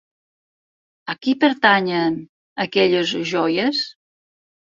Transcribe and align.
A 1.13 1.15
qui 1.25 1.33
pertanyen 1.43 2.17
aquelles 2.65 3.13
joies? 3.35 3.83